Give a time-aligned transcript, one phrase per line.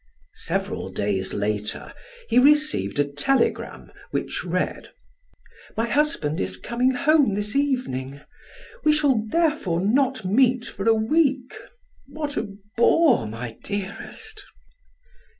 [0.47, 1.93] Several days later
[2.27, 4.89] he received a telegram which read:
[5.77, 8.21] "My husband is coming home this evening.
[8.83, 11.53] We shall therefore not meet for a week.
[12.07, 14.43] What a bore, my dearest!"